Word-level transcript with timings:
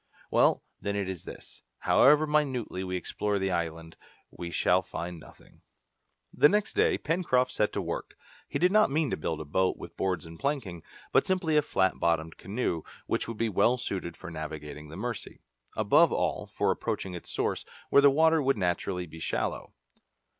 "Well, 0.31 0.63
then, 0.81 0.95
it 0.95 1.07
is 1.07 1.25
this: 1.25 1.61
however 1.81 2.25
minutely 2.25 2.83
we 2.83 2.95
explore 2.95 3.37
the 3.37 3.51
island, 3.51 3.97
we 4.31 4.49
shall 4.49 4.81
find 4.81 5.19
nothing." 5.19 5.61
The 6.33 6.49
next 6.49 6.73
day 6.73 6.97
Pencroft 6.97 7.51
set 7.51 7.71
to 7.73 7.83
work. 7.83 8.17
He 8.49 8.57
did 8.57 8.71
not 8.71 8.89
mean 8.89 9.11
to 9.11 9.15
build 9.17 9.39
a 9.39 9.45
boat 9.45 9.77
with 9.77 9.95
boards 9.95 10.25
and 10.25 10.39
planking, 10.39 10.81
but 11.11 11.27
simply 11.27 11.55
a 11.55 11.61
flat 11.61 11.99
bottomed 11.99 12.37
canoe, 12.37 12.81
which 13.05 13.27
would 13.27 13.37
be 13.37 13.47
well 13.47 13.77
suited 13.77 14.17
for 14.17 14.31
navigating 14.31 14.89
the 14.89 14.97
Mercy 14.97 15.39
above 15.77 16.11
all, 16.11 16.47
for 16.47 16.71
approaching 16.71 17.13
its 17.13 17.29
source, 17.29 17.63
where 17.91 18.01
the 18.01 18.09
water 18.09 18.41
would 18.41 18.57
naturally 18.57 19.05
be 19.05 19.19
shallow. 19.19 19.71